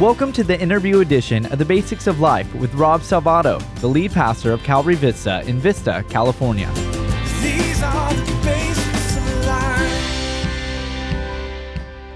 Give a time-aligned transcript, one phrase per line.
[0.00, 4.12] Welcome to the interview edition of the Basics of Life with Rob Salvato, the lead
[4.12, 6.68] pastor of Calvary Vista in Vista, California.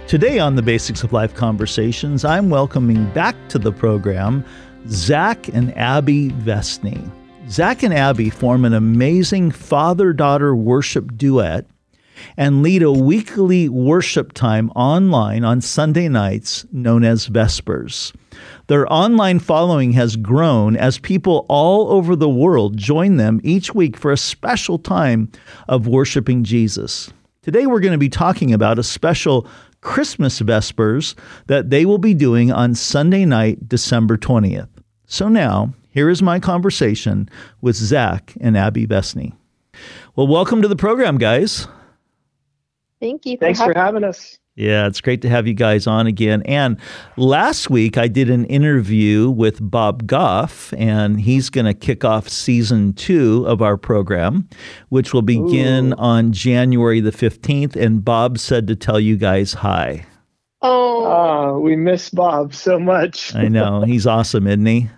[0.08, 4.46] Today on the Basics of Life Conversations, I'm welcoming back to the program
[4.88, 7.10] Zach and Abby Vestneys.
[7.50, 11.66] Zach and Abby form an amazing father daughter worship duet
[12.36, 18.12] and lead a weekly worship time online on Sunday nights known as Vespers.
[18.66, 23.96] Their online following has grown as people all over the world join them each week
[23.96, 25.30] for a special time
[25.68, 27.12] of worshiping Jesus.
[27.42, 29.46] Today, we're going to be talking about a special
[29.82, 31.14] Christmas Vespers
[31.46, 34.68] that they will be doing on Sunday night, December 20th.
[35.06, 37.28] So now, here is my conversation
[37.60, 39.34] with Zach and Abby Vestneys.
[40.16, 41.68] Well, welcome to the program, guys.
[43.04, 43.36] Thank you.
[43.36, 44.38] For Thanks having- for having us.
[44.56, 46.40] Yeah, it's great to have you guys on again.
[46.42, 46.78] And
[47.18, 52.28] last week I did an interview with Bob Goff, and he's going to kick off
[52.28, 54.48] season two of our program,
[54.88, 55.96] which will begin Ooh.
[55.96, 57.76] on January the 15th.
[57.76, 60.06] And Bob said to tell you guys hi.
[60.62, 63.34] Oh, oh we miss Bob so much.
[63.36, 63.82] I know.
[63.82, 64.88] He's awesome, isn't he?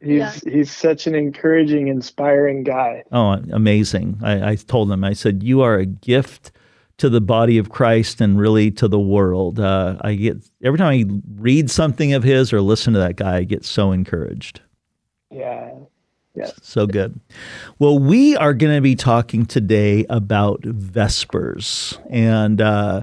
[0.00, 0.32] He's yeah.
[0.44, 3.04] he's such an encouraging, inspiring guy.
[3.10, 4.18] Oh, amazing!
[4.22, 6.50] I, I told him, I said, "You are a gift
[7.02, 9.58] to the body of Christ and really to the world.
[9.58, 13.38] Uh, I get every time I read something of his or listen to that guy,
[13.38, 14.60] I get so encouraged.
[15.28, 15.72] Yeah.
[16.36, 16.50] Yeah.
[16.62, 17.18] So good.
[17.80, 21.98] Well, we are going to be talking today about Vespers.
[22.08, 23.02] And uh,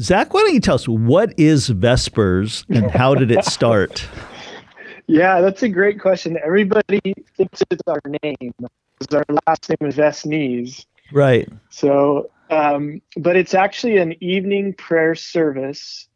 [0.00, 4.08] Zach, why don't you tell us what is Vespers and how did it start?
[5.06, 6.38] yeah, that's a great question.
[6.42, 8.54] Everybody thinks it's our name.
[8.98, 10.86] Because our last name is Vestneys.
[11.12, 11.46] Right.
[11.68, 16.08] So um, but it's actually an evening prayer service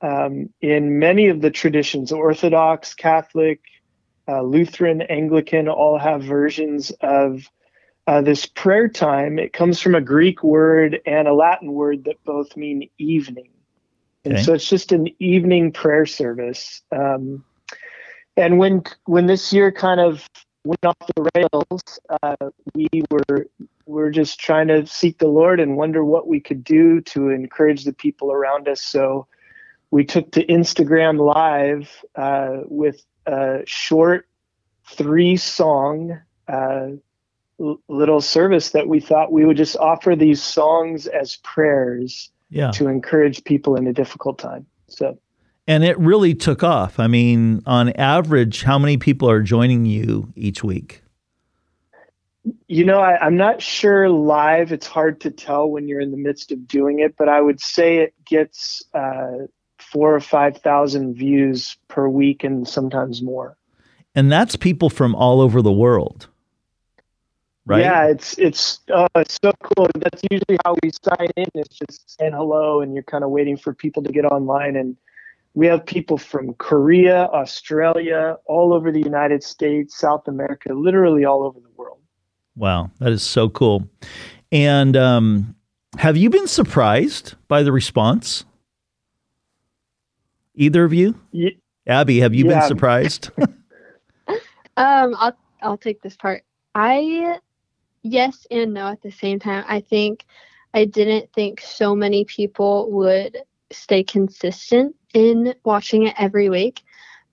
[0.00, 3.60] um, in many of the traditions Orthodox, Catholic,
[4.28, 7.48] uh, Lutheran, Anglican all have versions of
[8.06, 9.38] uh, this prayer time.
[9.38, 13.50] It comes from a Greek word and a Latin word that both mean evening.
[14.24, 16.82] And so it's just an evening prayer service.
[16.92, 17.44] Um,
[18.36, 20.28] and when when this year kind of
[20.64, 23.46] went off the rails, uh, we were
[23.88, 27.84] we're just trying to seek the Lord and wonder what we could do to encourage
[27.84, 28.82] the people around us.
[28.82, 29.26] So
[29.90, 34.28] we took to Instagram Live uh, with a short
[34.86, 36.88] three song uh,
[37.88, 42.70] little service that we thought we would just offer these songs as prayers yeah.
[42.72, 44.66] to encourage people in a difficult time.
[44.88, 45.18] So.
[45.66, 47.00] And it really took off.
[47.00, 51.02] I mean, on average, how many people are joining you each week?
[52.66, 54.72] You know, I, am not sure live.
[54.72, 57.60] It's hard to tell when you're in the midst of doing it, but I would
[57.60, 59.46] say it gets uh,
[59.78, 63.56] four or five thousand views per week, and sometimes more.
[64.14, 66.28] And that's people from all over the world,
[67.66, 67.80] right?
[67.80, 69.88] Yeah, it's it's oh, it's so cool.
[69.94, 71.46] That's usually how we sign in.
[71.54, 74.76] It's just saying hello, and you're kind of waiting for people to get online.
[74.76, 74.96] And
[75.54, 81.42] we have people from Korea, Australia, all over the United States, South America, literally all
[81.42, 81.97] over the world.
[82.58, 83.88] Wow, that is so cool.
[84.50, 85.54] And um,
[85.96, 88.44] have you been surprised by the response?
[90.56, 91.14] Either of you?
[91.30, 91.50] Yeah.
[91.86, 92.58] Abby, have you yeah.
[92.58, 93.30] been surprised?
[94.76, 96.42] um, I'll I'll take this part.
[96.74, 97.38] I
[98.02, 99.64] yes and no at the same time.
[99.68, 100.24] I think
[100.74, 103.38] I didn't think so many people would
[103.70, 106.82] stay consistent in watching it every week.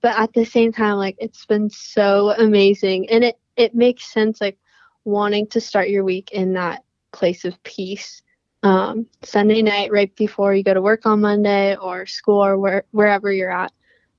[0.02, 3.10] But at the same time, like it's been so amazing.
[3.10, 4.58] And it, it makes sense like
[5.06, 8.22] wanting to start your week in that place of peace.
[8.64, 12.84] Um, Sunday night, right before you go to work on Monday or school or where,
[12.92, 13.72] wherever you're at.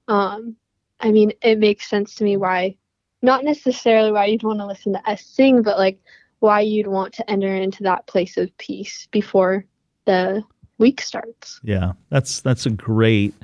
[0.07, 0.57] Um,
[1.01, 2.77] I mean, it makes sense to me why,
[3.23, 5.99] not necessarily why you'd want to listen to us sing, but like
[6.39, 9.65] why you'd want to enter into that place of peace before
[10.05, 10.45] the
[10.79, 11.61] week starts.
[11.65, 13.35] Yeah, that's that's a great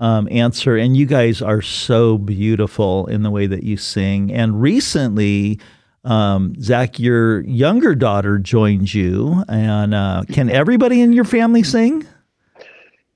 [0.00, 4.32] um, answer, and you guys are so beautiful in the way that you sing.
[4.32, 5.60] And recently,
[6.04, 12.06] um, Zach, your younger daughter joined you, and uh, can everybody in your family sing?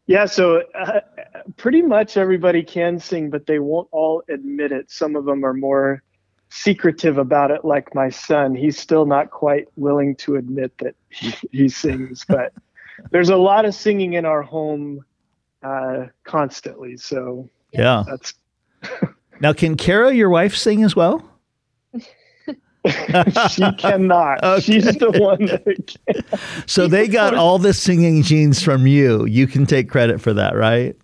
[0.06, 1.00] Yeah, so uh,
[1.56, 4.90] pretty much everybody can sing, but they won't all admit it.
[4.90, 6.02] Some of them are more
[6.48, 8.54] secretive about it, like my son.
[8.54, 12.52] He's still not quite willing to admit that he, he sings, but
[13.10, 15.04] there's a lot of singing in our home
[15.64, 16.96] uh, constantly.
[16.96, 18.34] So yeah, that's.
[19.40, 21.28] now, can Kara, your wife, sing as well?
[23.50, 24.42] she cannot.
[24.42, 24.60] Okay.
[24.60, 26.66] She's the one that can.
[26.66, 29.24] So they got all the singing genes from you.
[29.26, 30.96] You can take credit for that, right?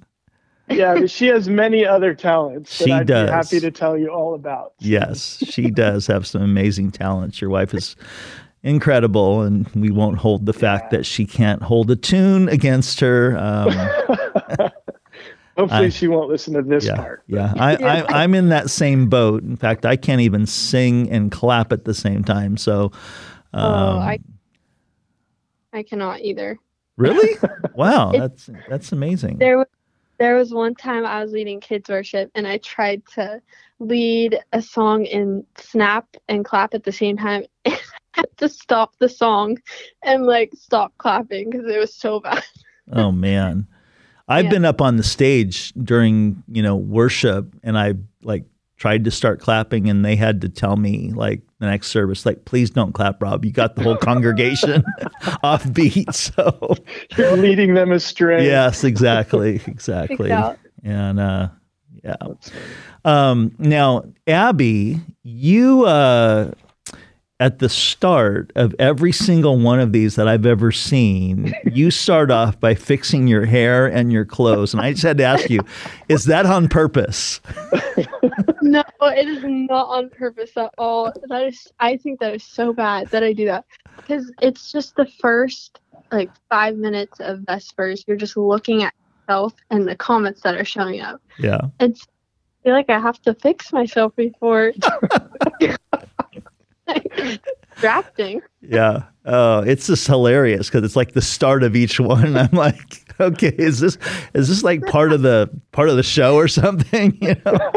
[0.70, 3.28] yeah, but she has many other talents that She I'd does.
[3.28, 4.72] be happy to tell you all about.
[4.78, 7.40] Yes, she does have some amazing talents.
[7.40, 7.94] Your wife is
[8.62, 13.36] incredible, and we won't hold the fact that she can't hold a tune against her.
[13.36, 14.70] Um,
[15.56, 17.22] Hopefully, I- she won't listen to this yeah, part.
[17.26, 17.52] yeah.
[17.58, 19.42] I, I, I'm in that same boat.
[19.42, 22.56] In fact, I can't even sing and clap at the same time.
[22.56, 22.92] So,
[23.52, 24.18] um, oh, I
[25.72, 26.58] I cannot either.
[26.96, 27.36] really,
[27.74, 29.38] wow, that's that's amazing.
[29.38, 29.66] There was
[30.18, 33.42] there was one time I was leading kids worship and I tried to
[33.80, 37.44] lead a song in snap and clap at the same time.
[37.66, 37.78] I
[38.12, 39.58] had to stop the song
[40.02, 42.44] and like stop clapping because it was so bad.
[42.92, 43.66] Oh man.
[44.28, 44.50] I've Yeah.
[44.50, 48.44] been up on the stage during, you know, worship and I like
[48.76, 52.44] tried to start clapping and they had to tell me like the next service, like,
[52.44, 53.44] please don't clap, Rob.
[53.44, 54.82] You got the whole congregation
[55.42, 56.08] off beat.
[56.14, 56.74] So
[57.16, 58.44] You're leading them astray.
[58.46, 59.60] yes, exactly.
[59.66, 60.32] Exactly.
[60.84, 61.48] And uh
[62.02, 62.16] yeah.
[63.04, 66.50] Um now, Abby, you uh
[67.42, 72.30] at the start of every single one of these that I've ever seen, you start
[72.30, 74.72] off by fixing your hair and your clothes.
[74.72, 75.58] And I just had to ask you,
[76.08, 77.40] is that on purpose?
[78.62, 81.12] no, it is not on purpose at all.
[81.28, 83.64] That is I think that is so bad that I do that
[83.96, 85.80] because it's just the first
[86.12, 88.04] like five minutes of Vespers.
[88.06, 88.94] You're just looking at
[89.26, 91.20] yourself and the comments that are showing up.
[91.40, 91.62] Yeah.
[91.80, 94.72] It's I feel like I have to fix myself before
[97.80, 98.42] drafting.
[98.60, 99.04] Yeah.
[99.24, 102.36] Oh, it's just hilarious because it's like the start of each one.
[102.36, 103.98] I'm like, okay, is this
[104.34, 107.18] is this like part of the part of the show or something?
[107.22, 107.70] You know?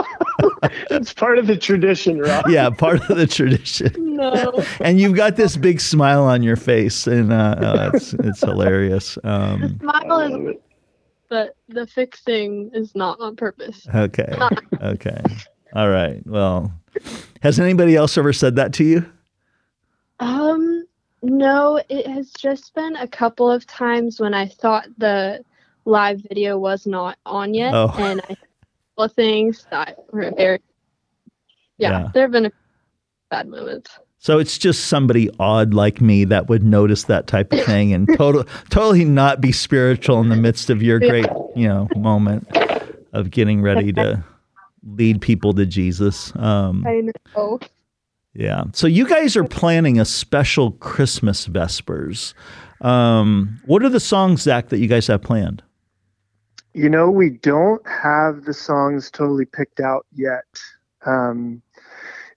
[0.90, 2.46] It's part of the tradition, Rob.
[2.50, 3.94] Yeah, part of the tradition.
[3.98, 4.64] No.
[4.82, 9.18] And you've got this big smile on your face, and uh, uh, it's it's hilarious.
[9.24, 10.56] Um, Smile is
[11.30, 13.88] but the fixing is not on purpose.
[13.94, 14.38] okay,
[14.82, 15.22] okay,
[15.74, 16.26] all right.
[16.26, 16.72] Well,
[17.42, 19.06] has anybody else ever said that to you?
[20.20, 20.86] Um
[21.22, 25.44] no, it has just been a couple of times when I thought the
[25.86, 27.94] live video was not on yet Oh.
[27.98, 28.36] and I
[28.98, 30.60] saw things that were very
[31.78, 32.08] yeah, Yeah.
[32.14, 32.52] there have been a
[33.30, 33.92] bad moments.
[34.20, 38.08] So it's just somebody odd like me that would notice that type of thing and
[38.18, 42.48] total, totally not be spiritual in the midst of your great, you know, moment
[43.14, 44.24] of getting ready to
[44.86, 46.32] lead people to Jesus.
[46.36, 47.60] Um, I know.
[48.34, 48.64] yeah.
[48.74, 52.34] So you guys are planning a special Christmas Vespers.
[52.82, 55.64] Um, what are the songs, Zach, that you guys have planned?
[56.74, 60.44] You know, we don't have the songs totally picked out yet.
[61.06, 61.62] Um,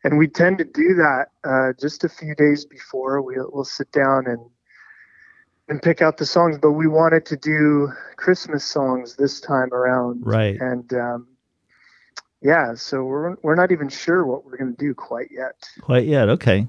[0.04, 3.20] and we tend to do that uh, just a few days before.
[3.20, 4.38] We'll, we'll sit down and
[5.70, 6.56] and pick out the songs.
[6.56, 10.58] But we wanted to do Christmas songs this time around, Right.
[10.60, 11.26] and um,
[12.40, 15.68] yeah, so we're we're not even sure what we're going to do quite yet.
[15.80, 16.28] Quite yet.
[16.28, 16.66] Okay.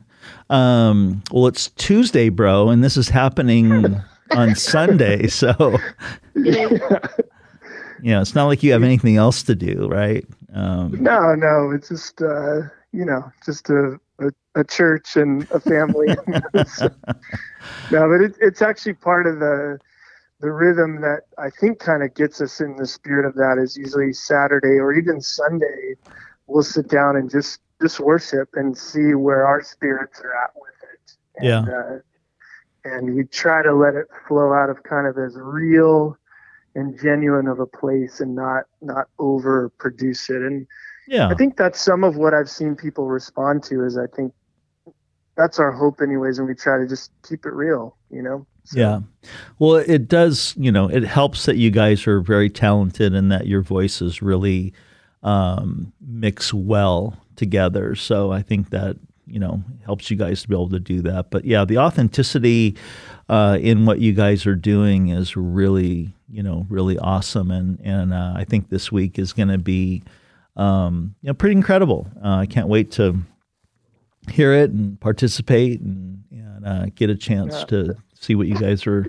[0.50, 4.01] Um, well, it's Tuesday, bro, and this is happening
[4.31, 5.27] on Sunday.
[5.27, 5.77] So,
[6.36, 6.51] you
[8.01, 10.25] know, it's not like you have anything else to do, right?
[10.54, 12.62] Um, No, no, it's just uh,
[12.92, 16.15] you know, just a, a, a church and a family.
[16.68, 16.89] So-
[17.92, 19.80] no, but it, it's actually part of the
[20.39, 23.75] the rhythm that I think kind of gets us in the spirit of that is
[23.75, 25.95] usually Saturday or even Sunday.
[26.47, 30.74] We'll sit down and just just worship and see where our spirits are at with
[30.93, 31.12] it.
[31.38, 31.74] And, Yeah.
[31.74, 32.00] Uh,
[32.86, 36.17] and we try to let it flow out of kind of as real
[36.75, 40.65] and genuine of a place and not not over produce it and
[41.08, 41.27] yeah.
[41.27, 44.31] I think that's some of what I've seen people respond to is I think
[45.39, 48.46] that's our hope anyways and we try to just keep it real, you know?
[48.65, 49.00] So, Yeah.
[49.58, 53.48] Well, it does, you know, it helps that you guys are very talented and that
[53.48, 54.74] your voices really
[55.24, 57.96] um, mix well together.
[57.96, 61.31] So I think that, you know, helps you guys to be able to do that.
[61.31, 62.75] But yeah, the authenticity
[63.29, 67.50] uh, in what you guys are doing is really, you know, really awesome.
[67.50, 70.03] And, and uh, I think this week is going to be,
[70.58, 72.10] um, you know, pretty incredible.
[72.22, 73.19] Uh, I can't wait to
[74.30, 77.66] hear it and participate and, and uh, get a chance Yeah.
[77.66, 79.06] to see what you guys are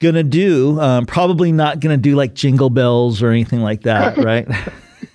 [0.00, 0.80] gonna do.
[0.80, 4.46] Um, probably not gonna do like jingle bells or anything like that, right?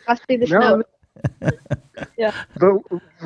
[0.07, 0.83] I see the No.
[1.41, 1.51] snow.
[2.55, 2.73] But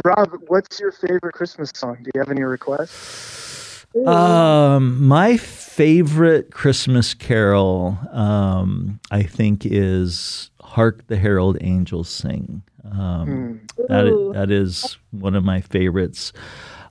[0.06, 1.98] Rob, what's your favorite Christmas song?
[2.04, 3.86] Do you have any requests?
[4.06, 13.26] um, my favorite Christmas carol, um, I think, is "Hark the Herald Angels Sing." Um,
[13.26, 13.86] Hmm.
[13.90, 16.32] That is, that is one of my favorites.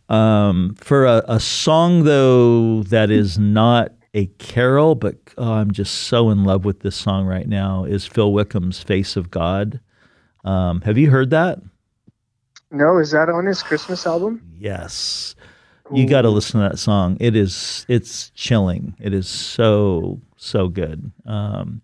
[0.08, 5.94] Um, for a, a song though that is not a carol, but oh, I'm just
[6.08, 7.84] so in love with this song right now.
[7.84, 9.80] Is Phil Wickham's "Face of God"?
[10.44, 11.58] Um, have you heard that?
[12.70, 14.42] No, is that on his Christmas album?
[14.58, 15.34] Yes.
[15.92, 17.16] You got to listen to that song.
[17.20, 18.94] It is it's chilling.
[19.00, 21.12] It is so so good.
[21.26, 21.80] Um,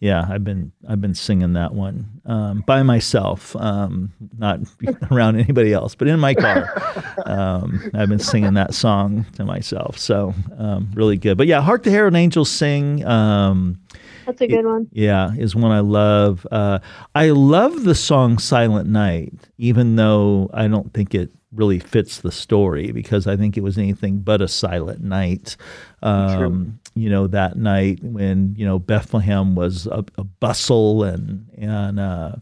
[0.00, 4.60] yeah, I've been I've been singing that one um, by myself, um, not
[5.10, 6.82] around anybody else, but in my car.
[7.26, 11.36] Um, I've been singing that song to myself, so um, really good.
[11.36, 13.80] But yeah, "Hark the Herald Angels Sing." Um,
[14.26, 14.88] That's a good one.
[14.92, 16.46] yeah, is one I love.
[16.50, 16.80] Uh,
[17.14, 22.32] I love the song "Silent Night," even though I don't think it really fits the
[22.32, 25.56] story because I think it was anything but a silent night.
[26.02, 32.00] Um, you know, that night when you know Bethlehem was a, a bustle and and.
[32.00, 32.32] Uh,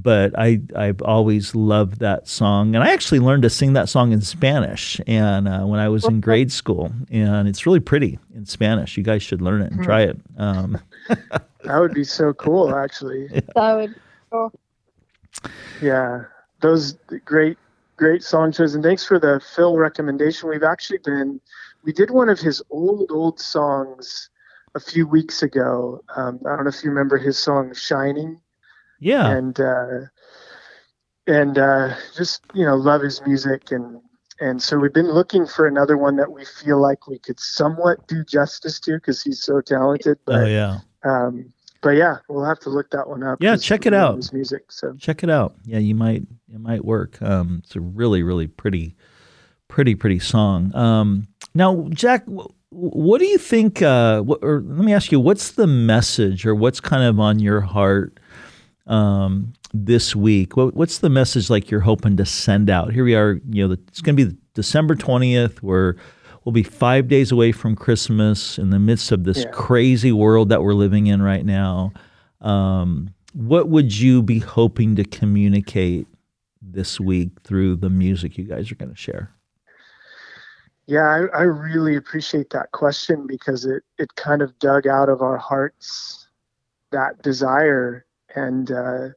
[0.00, 4.12] but I I've always loved that song, and I actually learned to sing that song
[4.12, 8.46] in Spanish, and uh, when I was in grade school, and it's really pretty in
[8.46, 8.96] Spanish.
[8.96, 10.16] You guys should learn it and try it.
[10.36, 10.78] Um,
[11.64, 13.28] That would be so cool, actually.
[13.54, 13.94] That would.
[14.32, 14.52] Oh,
[15.82, 16.24] Yeah,
[16.60, 17.58] those great,
[17.96, 18.74] great song choices.
[18.74, 20.48] And thanks for the Phil recommendation.
[20.48, 21.40] We've actually been,
[21.84, 24.30] we did one of his old, old songs
[24.74, 26.02] a few weeks ago.
[26.16, 28.40] Um, I don't know if you remember his song "Shining,"
[29.00, 30.00] yeah, and uh,
[31.26, 34.00] and uh, just you know love his music and
[34.40, 38.06] and so we've been looking for another one that we feel like we could somewhat
[38.06, 40.18] do justice to because he's so talented.
[40.24, 40.78] But oh yeah.
[41.04, 43.38] Um, but yeah, we'll have to look that one up.
[43.40, 44.16] Yeah, check it out.
[44.16, 44.72] His music.
[44.72, 45.54] So check it out.
[45.64, 47.20] Yeah, you might it might work.
[47.22, 48.96] Um, it's a really really pretty,
[49.68, 50.74] pretty pretty song.
[50.74, 53.80] Um, now, Zach, wh- what do you think?
[53.80, 57.38] Uh, what, or let me ask you, what's the message, or what's kind of on
[57.38, 58.18] your heart
[58.88, 60.56] um, this week?
[60.56, 62.92] What, what's the message like you're hoping to send out?
[62.92, 63.40] Here we are.
[63.48, 65.62] You know, the, it's going to be December twentieth.
[65.62, 65.94] We're
[66.48, 69.50] We'll be five days away from Christmas in the midst of this Yeah.
[69.50, 71.92] crazy world that we're living in right now.
[72.40, 76.06] Um, what would you be hoping to communicate
[76.62, 79.30] this week through the music you guys are going to share?
[80.86, 85.20] Yeah, I, I really appreciate that question because it, it kind of dug out of
[85.20, 86.28] our hearts
[86.92, 88.06] that desire.
[88.34, 89.08] And uh,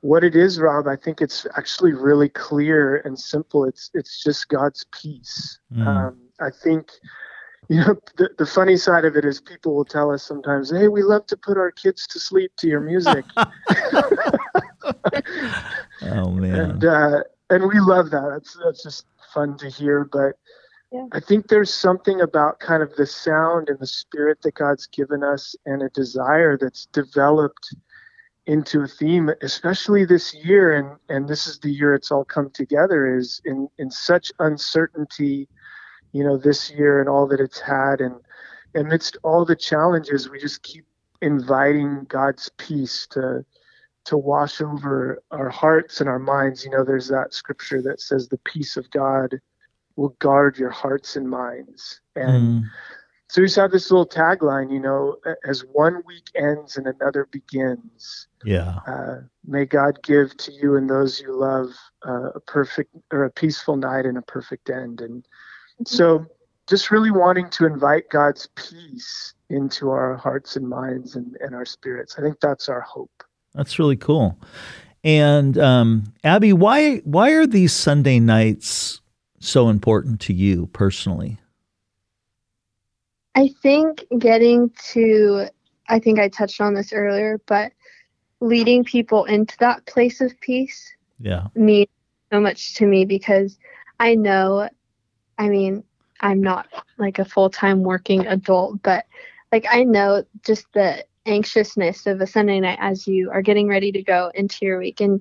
[0.00, 3.66] what it is, Rob, I think it's actually really clear and simple.
[3.66, 5.58] It's it's just God's peace.
[5.70, 5.86] Mm.
[5.86, 6.90] Um, I think,
[7.68, 10.88] you know, the, the funny side of it is people will tell us sometimes, hey,
[10.88, 13.24] we love to put our kids to sleep to your music.
[16.02, 18.28] Oh man, and uh, and we love that.
[18.30, 20.04] That's that's just fun to hear.
[20.04, 20.34] But
[20.92, 21.06] Yeah.
[21.12, 25.22] I think there's something about kind of the sound and the spirit that God's given
[25.22, 27.74] us, and a desire that's developed
[28.46, 30.72] into a theme, especially this year.
[30.72, 33.16] And and this is the year it's all come together.
[33.16, 35.48] Is in in such uncertainty,
[36.12, 38.16] you know, this year and all that it's had, and
[38.74, 40.84] amidst all the challenges, we just keep
[41.22, 43.44] inviting God's peace to
[44.06, 46.64] to wash over our hearts and our minds.
[46.64, 49.40] You know, there's that scripture that says the peace of God
[49.96, 52.00] will guard your hearts and minds.
[52.14, 52.70] And Mm.
[53.28, 57.26] so we just have this little tagline, you know, as one week ends and another
[57.30, 58.28] begins.
[58.44, 61.70] yeah, Uh, may God give to you and those you love
[62.06, 65.00] uh, a perfect or a peaceful night and a perfect end.
[65.00, 65.26] And
[65.84, 66.26] so
[66.68, 71.64] just really wanting to invite God's peace into our hearts and minds and, and our
[71.64, 72.16] spirits.
[72.18, 73.22] I think that's our hope.
[73.54, 74.38] that's really cool.
[75.04, 79.00] And um, Abby, why why are these Sunday nights
[79.38, 81.38] so important to you personally?
[83.36, 85.46] I think getting to,
[85.88, 87.70] I think I touched on this earlier, but
[88.40, 90.90] leading people into that place of peace
[91.20, 91.88] Yeah, means
[92.32, 93.58] so much to me because
[94.00, 94.68] I know,
[95.38, 95.84] I mean,
[96.20, 96.66] I'm not
[96.98, 99.06] like a full time working adult, but
[99.52, 103.92] like I know just the anxiousness of a Sunday night as you are getting ready
[103.92, 105.00] to go into your week.
[105.00, 105.20] And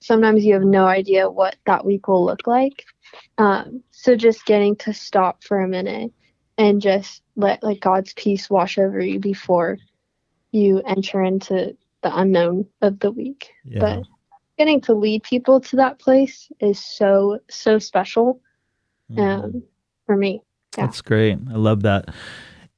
[0.00, 2.84] sometimes you have no idea what that week will look like.
[3.38, 6.12] Um, so just getting to stop for a minute
[6.58, 9.78] and just let like God's peace wash over you before
[10.52, 13.50] you enter into the unknown of the week.
[13.64, 13.80] yeah.
[13.80, 14.02] But
[14.58, 18.40] getting to lead people to that place is so so special
[19.10, 19.18] Mhm.
[19.44, 19.62] um,
[20.06, 20.42] for me.
[20.76, 20.86] yeah.
[20.86, 21.38] That's great.
[21.50, 22.08] I love that.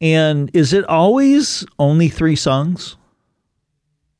[0.00, 2.97] And is it always only three songs?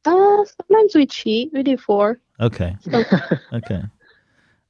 [0.05, 1.51] Uh, sometimes we cheat.
[1.53, 2.19] We do four.
[2.41, 2.77] Okay.
[3.53, 3.83] Okay.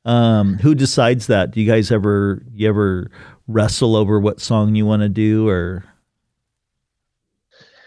[0.04, 1.50] Um, who decides that?
[1.50, 3.10] Do you guys ever you ever
[3.46, 5.84] wrestle over what song you want to do or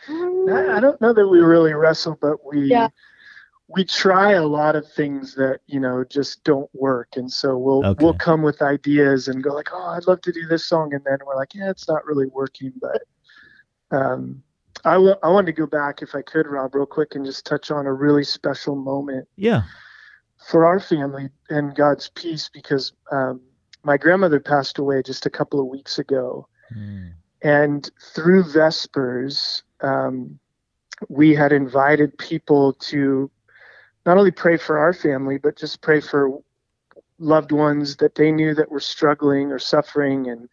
[0.08, 2.90] I, I don't know that we really wrestle, but we Yeah.
[3.74, 7.86] We try a lot of things that you know just don't work, and so we'll
[7.86, 8.04] Okay.
[8.04, 11.04] we'll come with ideas and go like, oh, I'd love to do this song, and
[11.06, 13.02] then we're like, yeah, it's not really working, but
[13.92, 14.42] Um,
[14.86, 17.46] I, w- I wanted to go back, if I could, Rob, real quick, and just
[17.46, 19.64] touch on a really special moment Yeah.
[20.48, 23.42] for our family and God's peace because um,
[23.84, 26.48] my grandmother passed away just a couple of weeks ago.
[26.76, 27.12] Mm.
[27.42, 30.40] And through Vespers, um,
[31.10, 33.30] we had invited people to
[34.06, 36.40] not only pray for our family, but just pray for
[37.20, 40.28] loved ones that they knew that were struggling or suffering.
[40.30, 40.50] And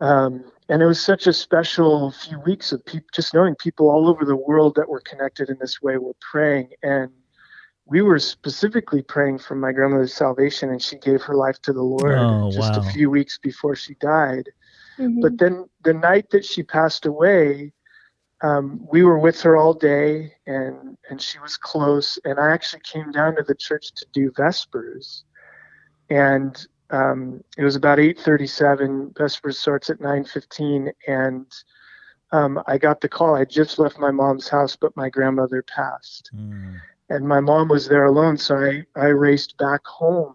[0.00, 4.08] um, and it was such a special few weeks of people just knowing people all
[4.08, 6.70] over the world that were connected in this way were praying.
[6.82, 7.10] And
[7.86, 11.82] we were specifically praying for my grandmother's salvation, and she gave her life to the
[11.82, 12.80] Lord Oh, just wow.
[12.80, 14.48] a few weeks before she died.
[14.98, 15.20] Mhm.
[15.22, 17.72] But then the night that she passed away,
[18.42, 22.18] um, we were with her all day, and and she was close.
[22.24, 25.24] And I actually came down to the church to do vespers,
[26.10, 29.16] and um, it was about 8:37.
[29.16, 31.46] Vespers starts at 9:15, and
[32.32, 33.34] um, I got the call.
[33.34, 36.80] I just left my mom's house, but my grandmother passed Mm.
[37.10, 40.34] and my mom was there alone so i i raced back home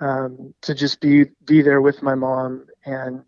[0.00, 3.24] um, to just be be there with my mom and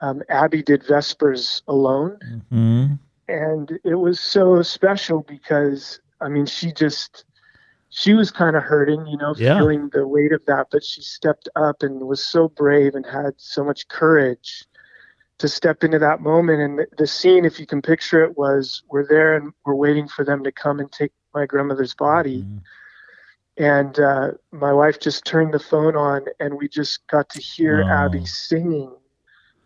[0.00, 2.18] um, abby did vespers alone
[2.52, 2.98] Mhm.
[3.28, 7.24] And it was so special because i mean she just
[7.90, 9.58] she was kind of hurting you know Yeah.
[9.58, 13.34] feeling the weight of that but she stepped up and was so brave and had
[13.36, 14.64] so much courage
[15.38, 18.82] to step into that moment and the, the scene if you can picture it was
[18.88, 22.60] we're there and we're waiting for them to come and take my grandmother's body Mhm.
[23.58, 27.82] and uh, my wife just turned the phone on and we just got to hear
[27.86, 27.88] Oh.
[27.88, 28.92] abby singing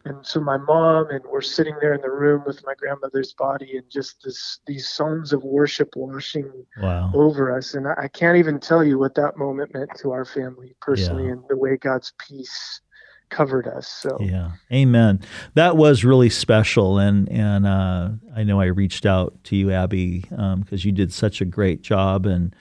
[0.06, 3.76] and so my mom and we're sitting there in the room with my grandmother's body
[3.76, 7.10] and just this these songs of worship washing Wow.
[7.14, 10.24] over us and I, I can't even tell you what that moment meant to our
[10.24, 11.32] family personally Yeah.
[11.32, 12.80] and the way god's peace
[13.28, 14.52] covered us so Yeah.
[14.72, 15.20] Amen.
[15.54, 16.98] That was really special.
[16.98, 21.12] And, and, uh, I know I reached out to you, Abby, um, cause you did
[21.12, 22.54] such a great job and,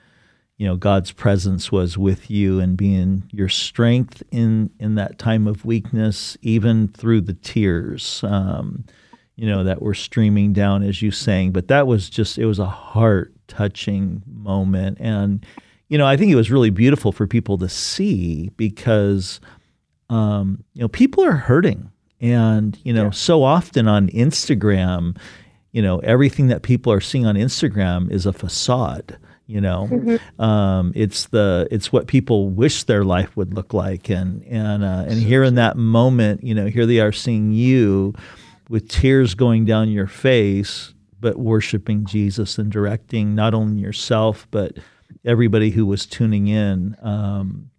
[0.58, 5.46] you know, God's presence was with you and being your strength in, in that time
[5.46, 8.84] of weakness, even through the tears, um,
[9.36, 11.52] you know, that were streaming down as you sang.
[11.52, 14.96] But that was just, it was a heart touching moment.
[14.98, 15.44] And,
[15.88, 19.40] you know, I think it was really beautiful for people to see because,
[20.08, 21.90] um, you know, people are hurting.
[22.18, 23.10] And, you know, Yeah.
[23.10, 25.18] so often on Instagram,
[25.72, 29.18] you know, everything that people are seeing on Instagram is a facade.
[29.48, 34.42] You know, um, it's the it's what people wish their life would look like, and
[34.44, 38.12] and uh, and here in that moment, you know, here they are seeing you
[38.68, 44.78] with tears going down your face, but worshiping Jesus and directing not only yourself but
[45.24, 47.70] everybody who was tuning in, um,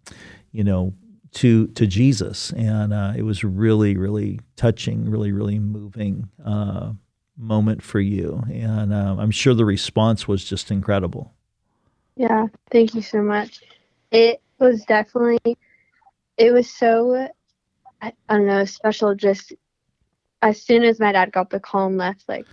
[0.52, 0.94] you know,
[1.32, 6.92] to to Jesus, and uh, it was really really touching, really really moving uh,
[7.36, 11.34] moment for you, and uh, I'm sure the response was just incredible.
[12.18, 13.62] Yeah, thank you so much.
[14.10, 15.56] It was definitely,
[16.36, 17.28] it was so,
[18.02, 19.14] I, I don't know, special.
[19.14, 19.52] Just
[20.42, 22.44] as soon as my dad got the call and left, like,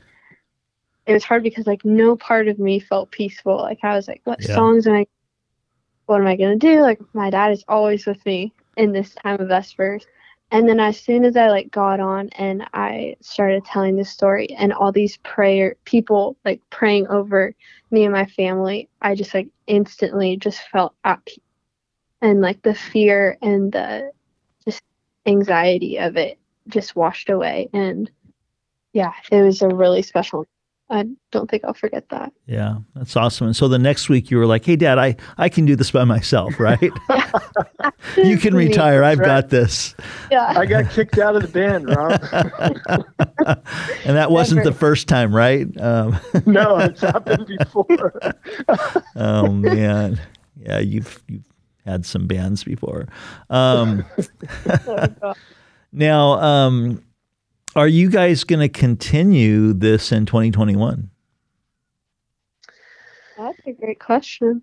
[1.07, 3.57] it was hard because, like, no part of me felt peaceful.
[3.57, 4.53] Like, I was like, what Yeah.
[4.53, 5.07] songs am I,
[6.05, 6.81] what am I going to do?
[6.81, 10.05] Like, my dad is always with me in this time of Vespers.
[10.51, 14.49] And then as soon as I like got on and I started telling the story
[14.57, 17.53] and all these prayer people like praying over
[17.91, 20.93] me and my family, I just like instantly just felt
[21.25, 21.39] peace.
[22.21, 24.11] And like the fear and the
[24.65, 24.81] just
[25.25, 27.69] anxiety of it just washed away.
[27.73, 28.09] And
[28.93, 30.45] yeah, it was a really special.
[30.89, 32.31] I don't think I'll forget that.
[32.45, 33.47] Yeah, that's awesome.
[33.47, 35.89] And so the next week you were like, "Hey, Dad, I I can do this
[35.89, 36.79] by myself, right?
[38.17, 39.03] you can retire.
[39.03, 39.25] I've Right.
[39.25, 39.95] got this."
[40.31, 40.53] Yeah.
[40.55, 42.11] i got kicked out of the band rob
[44.05, 45.65] and that wasn't the first time, right?
[45.81, 48.13] Um, no it's happened before
[49.15, 50.19] oh man,
[50.59, 51.45] yeah, you've you've
[51.85, 53.07] had some bands before.
[53.49, 54.05] Um,
[54.87, 55.33] Oh,
[55.91, 57.03] now, um,
[57.75, 61.09] are you guys going to continue this in 2021?
[63.37, 64.61] That's a great question.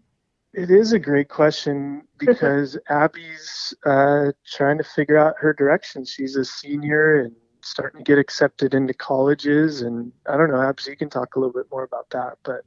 [0.55, 6.05] It is a great question because Abby's uh, trying to figure out her direction.
[6.05, 9.83] She's a senior and starting to get accepted into colleges.
[9.83, 12.63] And I don't know, Abby, you can talk a little bit more about that, but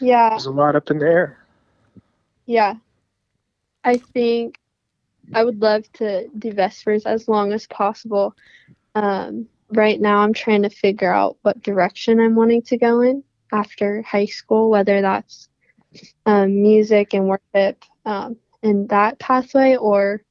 [0.00, 0.30] Yeah.
[0.30, 1.38] there's a lot up in the air.
[2.46, 2.74] Yeah.
[3.82, 4.60] I think
[5.32, 8.36] I would love to do Vespers as long as possible.
[8.94, 13.22] Um, right now, I'm trying to figure out what direction I'm wanting to go in
[13.52, 15.48] after high school, whether that's
[16.26, 20.22] um, music and worship um, in that pathway, or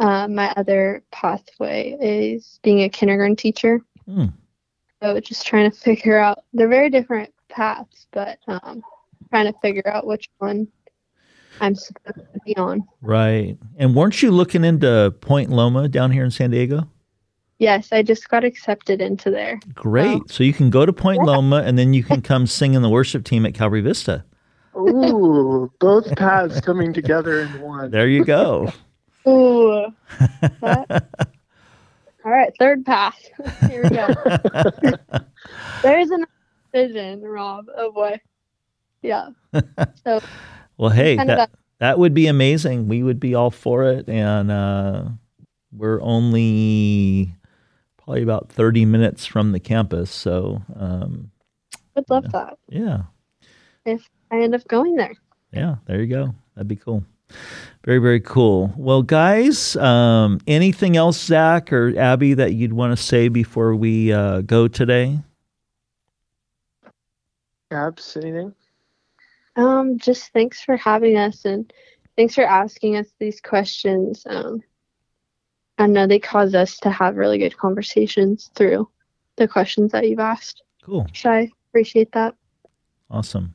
[0.00, 3.80] uh, my other pathway is being a kindergarten teacher.
[4.06, 4.26] Hmm.
[5.02, 6.44] So just trying to figure out.
[6.52, 8.82] They're very different paths, but um,
[9.30, 10.66] trying to figure out which one
[11.60, 12.82] I'm supposed to be on.
[13.00, 13.56] Right.
[13.76, 16.88] And weren't you looking into Point Loma down here in San Diego?
[17.64, 19.58] Yes, I just got accepted into there.
[19.72, 20.20] Great.
[20.30, 22.90] So you can go to Point Loma and then you can come sing in the
[22.90, 24.22] worship team at Calvary Vista.
[24.76, 27.90] Ooh, both paths coming together in one.
[27.90, 28.70] There you go.
[29.26, 29.86] Ooh.
[30.60, 31.08] That-
[32.26, 33.18] All right, third path.
[33.70, 34.08] Here we go.
[35.82, 36.26] There's an
[36.70, 38.20] vision, Rob, Oh boy.
[39.00, 39.30] Yeah.
[40.04, 40.20] So
[40.76, 42.88] Well, hey, kind of that, that would be amazing.
[42.88, 44.06] We would be all for it.
[44.06, 45.04] And uh,
[45.72, 47.34] we're only
[48.04, 50.10] probably about 30 minutes from the campus.
[50.10, 51.30] So, um,
[51.94, 53.02] would love that yeah.
[53.84, 55.14] if I end up going there.
[55.52, 56.34] Yeah, there you go.
[56.54, 57.04] That'd be cool.
[57.84, 58.72] Very, very cool.
[58.76, 64.12] Well, guys, um, anything else, Zach or Abby, that you'd want to say before we
[64.12, 65.18] uh, go today?
[67.70, 68.54] Abs, anything?
[69.56, 71.72] Um, just thanks for having us and
[72.16, 74.24] thanks for asking us these questions.
[74.28, 74.62] Um,
[75.78, 78.88] I know they cause us to have really good conversations through
[79.36, 80.62] the questions that you've asked.
[80.82, 81.06] Cool.
[81.14, 82.34] So I appreciate that.
[83.10, 83.54] Awesome.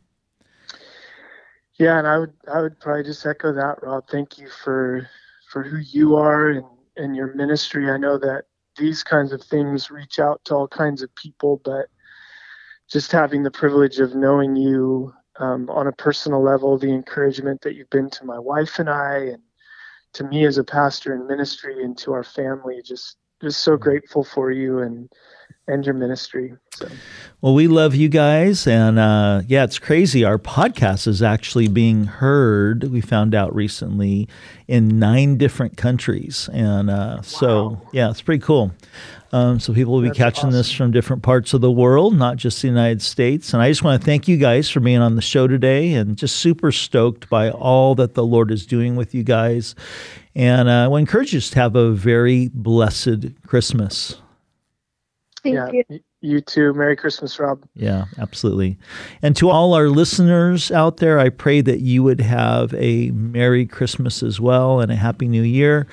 [1.76, 4.08] Yeah, and I would I would probably just echo that, Rob.
[4.10, 5.08] Thank you for
[5.50, 6.66] for who you are and,
[6.98, 7.90] and your ministry.
[7.90, 8.46] I know that
[8.78, 11.88] these kinds of things reach out to all kinds of people, but
[12.90, 17.76] just having the privilege of knowing you um, on a personal level, the encouragement that
[17.76, 19.42] you've been to my wife and I, and
[20.14, 23.84] to me as a pastor in ministry, and to our family, just just so mm-hmm.
[23.84, 25.10] grateful for you and
[25.70, 26.54] and your ministry.
[26.74, 26.88] So.
[27.42, 28.68] Well, we love you guys.
[28.68, 30.26] And uh, yeah, it's crazy.
[30.26, 34.28] Our podcast is actually being heard, we found out recently,
[34.68, 36.50] in nine different countries.
[36.52, 38.72] And uh, so, yeah, it's pretty cool.
[39.32, 42.38] Um, so people will be That's catching this from different parts of the world, not
[42.38, 43.54] just the United States.
[43.54, 46.18] And I just want to thank you guys for being on the show today and
[46.18, 49.76] just super stoked by all that the Lord is doing with you guys.
[50.36, 54.20] And uh, I want to encourage you just to have a very blessed Christmas.
[55.42, 56.00] Thank yeah, you.
[56.22, 56.74] you too.
[56.74, 57.64] Merry Christmas, Rob.
[57.76, 58.78] Yeah, absolutely.
[59.22, 63.66] And to all our listeners out there, I pray that you would have a Merry
[63.66, 65.88] Christmas as well and a Happy New Year.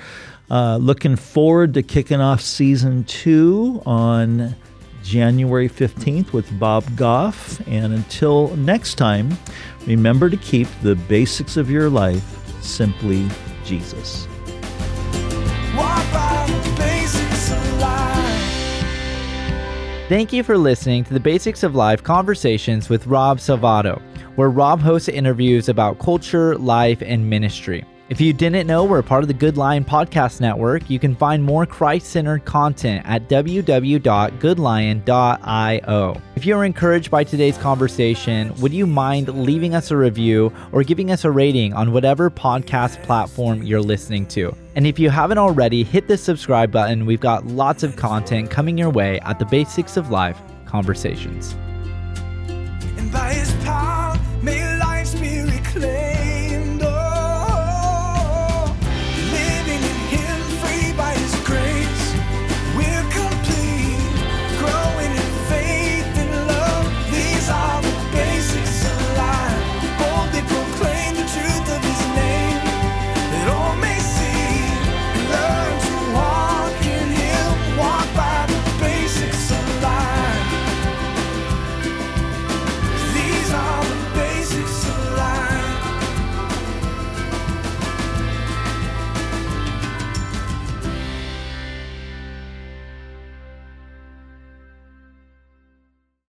[0.50, 4.54] Uh, looking forward to kicking off season two on
[5.02, 7.60] January 15th with Bob Goff.
[7.68, 9.36] And until next time,
[9.86, 12.24] remember to keep the basics of your life
[12.62, 13.28] simply
[13.64, 14.26] Jesus.
[20.08, 24.00] Thank you for listening to the Basics of Life conversations with Rob Salvato,
[24.36, 27.84] where Rob hosts interviews about culture, life, and ministry.
[28.08, 31.42] If you didn't know we're part of the Good Lion Podcast Network, you can find
[31.42, 36.22] more Christ centered content at www.goodlion.io.
[36.36, 41.10] If you're encouraged by today's conversation, would you mind leaving us a review or giving
[41.10, 44.56] us a rating on whatever podcast platform you're listening to?
[44.76, 47.06] And if you haven't already, hit the subscribe button.
[47.06, 51.56] We've got lots of content coming your way at the Basics of Life Conversations.